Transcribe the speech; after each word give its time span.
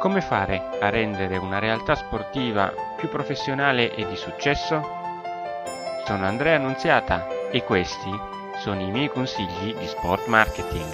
Come 0.00 0.22
fare 0.22 0.78
a 0.80 0.88
rendere 0.88 1.36
una 1.36 1.58
realtà 1.58 1.94
sportiva 1.94 2.72
più 2.96 3.10
professionale 3.10 3.94
e 3.94 4.06
di 4.08 4.16
successo? 4.16 4.80
Sono 6.06 6.24
Andrea 6.24 6.56
Annunziata 6.56 7.50
e 7.50 7.62
questi 7.64 8.10
sono 8.60 8.80
i 8.80 8.90
miei 8.90 9.10
consigli 9.10 9.74
di 9.74 9.86
sport 9.86 10.26
marketing. 10.26 10.90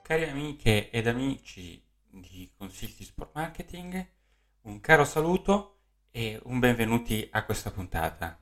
Cari 0.00 0.30
amiche 0.30 0.88
ed 0.88 1.06
amici 1.06 1.84
di 2.08 2.50
Consigli 2.56 2.96
di 2.96 3.04
Sport 3.04 3.32
Marketing, 3.34 4.08
un 4.62 4.80
caro 4.80 5.04
saluto 5.04 5.80
e 6.10 6.40
un 6.44 6.58
benvenuti 6.58 7.28
a 7.32 7.44
questa 7.44 7.70
puntata. 7.70 8.40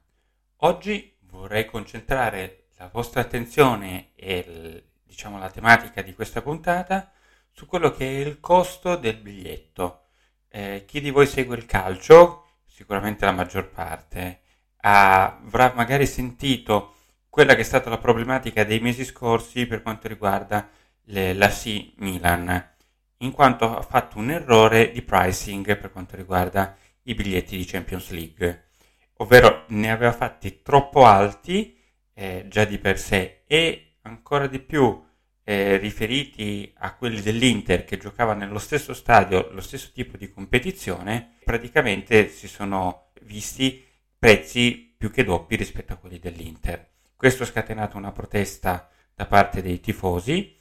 Oggi 0.59 1.17
vorrei 1.23 1.65
concentrare 1.65 2.69
la 2.77 2.89
vostra 2.93 3.23
attenzione 3.23 4.13
e 4.15 4.85
diciamo 5.09 5.39
la 5.39 5.51
tematica 5.51 6.03
di 6.03 6.13
questa 6.13 6.43
puntata 6.43 7.11
su 7.51 7.67
quello 7.67 7.91
che 7.91 8.07
è 8.07 8.27
il 8.27 8.41
costo 8.41 8.95
del 8.97 9.17
biglietto. 9.17 10.03
Eh, 10.49 10.85
chi 10.87 11.01
di 11.01 11.11
voi 11.11 11.27
segue 11.27 11.57
il 11.57 11.65
calcio, 11.65 12.59
sicuramente 12.67 13.25
la 13.25 13.33
maggior 13.33 13.71
parte, 13.71 14.43
avrà 14.81 15.73
magari 15.75 16.07
sentito 16.07 16.95
quella 17.29 17.55
che 17.55 17.63
è 17.63 17.65
stata 17.65 17.89
la 17.89 17.99
problematica 17.99 18.65
dei 18.65 18.81
mesi 18.81 19.05
scorsi 19.05 19.67
per 19.67 19.83
quanto 19.83 20.09
riguarda 20.09 20.69
le, 21.05 21.33
la 21.33 21.49
C 21.49 21.95
Milan, 21.97 22.75
in 23.19 23.33
quanto 23.33 23.77
ha 23.77 23.83
fatto 23.83 24.19
un 24.19 24.31
errore 24.31 24.93
di 24.93 25.03
pricing 25.03 25.79
per 25.79 25.91
quanto 25.91 26.17
riguarda 26.17 26.77
i 27.05 27.15
biglietti 27.15 27.57
di 27.57 27.65
Champions 27.65 28.11
League, 28.11 28.69
ovvero 29.17 29.65
ne 29.69 29.91
aveva 29.91 30.13
fatti 30.13 30.61
troppo 30.63 31.07
alti 31.07 31.77
eh, 32.13 32.45
già 32.49 32.65
di 32.65 32.79
per 32.79 32.99
sé 32.99 33.43
e 33.47 33.88
ancora 34.09 34.47
di 34.47 34.59
più 34.59 35.05
eh, 35.45 35.77
riferiti 35.79 36.73
a 36.79 36.95
quelli 36.95 37.21
dell'Inter 37.21 37.85
che 37.85 37.97
giocava 37.97 38.35
nello 38.35 38.59
stesso 38.59 38.93
stadio, 38.93 39.51
lo 39.53 39.61
stesso 39.61 39.91
tipo 39.95 40.17
di 40.17 40.31
competizione, 40.31 41.37
praticamente 41.45 42.29
si 42.29 42.49
sono 42.49 43.13
visti 43.23 43.85
prezzi 44.19 44.95
più 44.97 45.11
che 45.11 45.25
doppi 45.25 45.57
rispetto 45.57 45.93
a 45.93 45.97
quelli 45.97 46.19
dell'Inter. 46.19 46.91
Questo 47.17 47.45
ha 47.45 47.47
scatenato 47.47 47.97
una 47.97 48.13
protesta 48.13 48.91
da 49.15 49.27
parte 49.27 49.63
dei 49.63 49.81
tifosi 49.81 50.57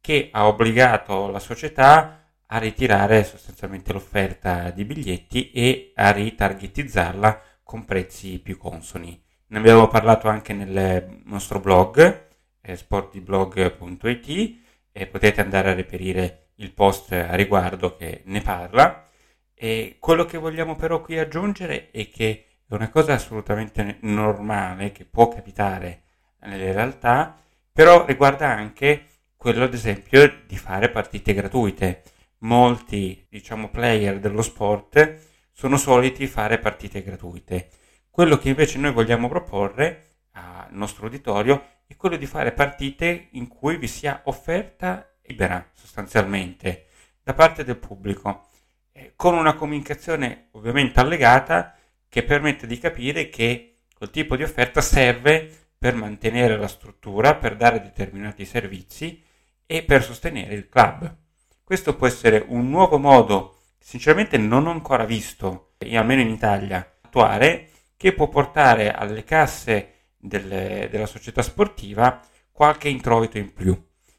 che 0.00 0.30
ha 0.32 0.46
obbligato 0.46 1.28
la 1.28 1.38
società 1.38 2.22
a 2.46 2.58
ritirare 2.58 3.24
sostanzialmente 3.24 3.92
l'offerta 3.92 4.70
di 4.70 4.84
biglietti 4.84 5.50
e 5.52 5.92
a 5.94 6.10
ritargetizzarla 6.10 7.40
con 7.62 7.84
prezzi 7.84 8.40
più 8.40 8.58
consoni. 8.58 9.22
Ne 9.46 9.58
abbiamo 9.58 9.88
parlato 9.88 10.28
anche 10.28 10.52
nel 10.52 11.20
nostro 11.24 11.60
blog, 11.60 12.30
eh, 12.62 12.76
sportiblog.it, 12.76 14.60
e 14.92 15.06
potete 15.06 15.40
andare 15.40 15.70
a 15.70 15.74
reperire 15.74 16.50
il 16.56 16.72
post 16.72 17.12
a 17.12 17.34
riguardo 17.34 17.96
che 17.96 18.22
ne 18.24 18.40
parla. 18.40 19.08
E 19.54 19.96
quello 19.98 20.24
che 20.24 20.38
vogliamo 20.38 20.76
però 20.76 21.00
qui 21.02 21.18
aggiungere 21.18 21.90
è 21.90 22.08
che 22.08 22.46
è 22.66 22.74
una 22.74 22.90
cosa 22.90 23.14
assolutamente 23.14 23.98
normale 24.00 24.92
che 24.92 25.04
può 25.04 25.28
capitare 25.28 26.02
nelle 26.40 26.72
realtà, 26.72 27.38
però 27.72 28.04
riguarda 28.04 28.48
anche 28.48 29.06
quello 29.36 29.64
ad 29.64 29.74
esempio 29.74 30.42
di 30.46 30.56
fare 30.56 30.90
partite 30.90 31.34
gratuite 31.34 32.02
molti 32.42 33.26
diciamo, 33.28 33.70
player 33.70 34.18
dello 34.18 34.42
sport 34.42 35.18
sono 35.52 35.76
soliti 35.76 36.26
fare 36.26 36.58
partite 36.58 37.02
gratuite. 37.02 37.68
Quello 38.10 38.36
che 38.36 38.48
invece 38.48 38.78
noi 38.78 38.92
vogliamo 38.92 39.28
proporre 39.28 40.06
al 40.32 40.68
nostro 40.70 41.06
uditorio 41.06 41.80
è 41.92 41.96
quello 41.96 42.16
di 42.16 42.26
fare 42.26 42.52
partite 42.52 43.28
in 43.32 43.48
cui 43.48 43.76
vi 43.76 43.86
sia 43.86 44.22
offerta 44.24 45.14
libera 45.24 45.70
sostanzialmente 45.74 46.86
da 47.22 47.34
parte 47.34 47.64
del 47.64 47.76
pubblico, 47.76 48.48
eh, 48.92 49.12
con 49.14 49.34
una 49.34 49.54
comunicazione 49.54 50.48
ovviamente 50.52 51.00
allegata 51.00 51.76
che 52.08 52.22
permette 52.22 52.66
di 52.66 52.78
capire 52.78 53.28
che 53.28 53.82
quel 53.94 54.10
tipo 54.10 54.36
di 54.36 54.42
offerta 54.42 54.80
serve 54.80 55.68
per 55.78 55.94
mantenere 55.94 56.56
la 56.56 56.66
struttura, 56.66 57.34
per 57.36 57.56
dare 57.56 57.82
determinati 57.82 58.46
servizi 58.46 59.22
e 59.66 59.82
per 59.82 60.02
sostenere 60.02 60.54
il 60.54 60.68
club. 60.68 61.14
Questo 61.62 61.94
può 61.94 62.06
essere 62.06 62.42
un 62.48 62.70
nuovo 62.70 62.98
modo, 62.98 63.60
sinceramente 63.78 64.38
non 64.38 64.66
ho 64.66 64.70
ancora 64.70 65.04
visto, 65.04 65.74
almeno 65.78 66.22
in 66.22 66.30
Italia, 66.30 66.98
attuare, 67.02 67.68
che 67.96 68.14
può 68.14 68.28
portare 68.28 68.90
alle 68.92 69.24
casse 69.24 70.01
delle, 70.22 70.88
della 70.90 71.06
società 71.06 71.42
sportiva 71.42 72.20
qualche 72.52 72.88
introito 72.88 73.38
in 73.38 73.52
più. 73.52 73.76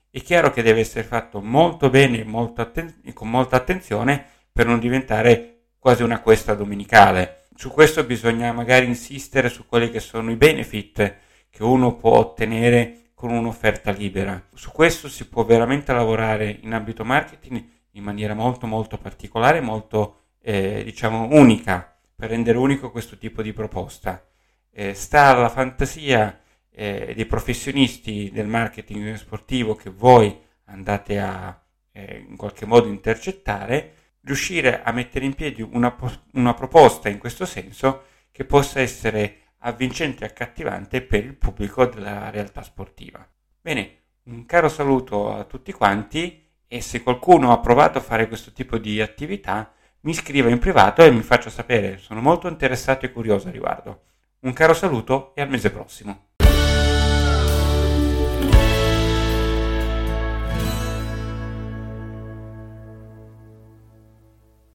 È 0.10 0.22
chiaro 0.22 0.52
che 0.52 0.62
deve 0.62 0.82
essere 0.82 1.04
fatto 1.04 1.42
molto 1.42 1.90
bene 1.90 2.24
molto 2.24 2.62
atten- 2.62 3.02
con 3.14 3.30
molta 3.30 3.56
attenzione 3.56 4.24
per 4.52 4.68
non 4.68 4.80
diventare 4.80 5.70
quasi 5.80 6.04
una 6.04 6.20
questa 6.20 6.54
domenicale. 6.54 7.46
Su 7.56 7.70
questo 7.72 8.04
bisogna 8.04 8.52
magari 8.52 8.86
insistere 8.86 9.50
su 9.50 9.66
quelli 9.66 9.90
che 9.90 10.00
sono 10.00 10.30
i 10.30 10.36
benefit 10.36 11.16
che 11.50 11.64
uno 11.64 11.96
può 11.96 12.18
ottenere 12.18 13.12
con 13.14 13.32
un'offerta 13.32 13.92
libera. 13.92 14.50
Su 14.54 14.72
questo 14.72 15.08
si 15.08 15.28
può 15.28 15.46
veramente 15.46 15.94
lavorare 15.94 16.60
in 16.62 16.74
ambito 16.74 17.06
marketing 17.06 17.64
in 17.92 18.04
maniera 18.04 18.34
molto 18.34 18.68
molto 18.68 18.98
particolare, 18.98 19.62
molto 19.62 20.18
eh, 20.42 20.84
diciamo 20.84 21.30
unica, 21.32 21.98
per 22.16 22.30
rendere 22.30 22.58
unico 22.58 22.92
questo 22.92 23.18
tipo 23.18 23.42
di 23.42 23.54
proposta. 23.54 24.28
Eh, 24.76 24.96
sta 24.96 25.28
alla 25.28 25.50
fantasia 25.50 26.42
eh, 26.72 27.14
dei 27.16 27.26
professionisti 27.28 28.32
del 28.32 28.48
marketing 28.48 29.14
sportivo 29.14 29.76
che 29.76 29.92
voi 29.92 30.36
andate 30.66 31.20
a 31.20 31.64
eh, 31.92 32.26
in 32.28 32.36
qualche 32.36 32.66
modo 32.66 32.88
intercettare, 32.88 33.94
riuscire 34.22 34.82
a 34.82 34.92
mettere 34.92 35.26
in 35.26 35.36
piedi 35.36 35.62
una, 35.62 35.96
una 36.34 36.54
proposta 36.56 37.08
in 37.08 37.20
questo 37.20 37.46
senso 37.46 38.06
che 38.32 38.46
possa 38.46 38.80
essere 38.80 39.42
avvincente 39.60 40.24
e 40.24 40.28
accattivante 40.28 41.02
per 41.02 41.24
il 41.24 41.36
pubblico 41.36 41.86
della 41.86 42.32
realtà 42.32 42.64
sportiva. 42.64 43.26
Bene, 43.62 43.98
un 44.24 44.46
caro 44.46 44.70
saluto 44.70 45.32
a 45.32 45.44
tutti 45.44 45.72
quanti 45.72 46.44
e 46.68 46.82
se 46.82 47.04
qualcuno 47.04 47.52
ha 47.52 47.60
provato 47.60 48.00
a 48.00 48.02
fare 48.02 48.28
questo 48.28 48.52
tipo 48.52 48.78
di 48.78 49.00
attività 49.00 49.72
mi 50.02 50.14
scriva 50.14 50.50
in 50.50 50.60
privato 50.60 51.04
e 51.04 51.12
mi 51.12 51.22
faccia 51.22 51.50
sapere, 51.50 51.98
sono 51.98 52.20
molto 52.20 52.48
interessato 52.48 53.06
e 53.06 53.12
curioso 53.12 53.48
a 53.48 53.52
riguardo. 53.52 54.02
Un 54.44 54.52
caro 54.52 54.74
saluto 54.74 55.32
e 55.36 55.42
al 55.42 55.48
mese 55.50 55.72
prossimo. 55.72 56.33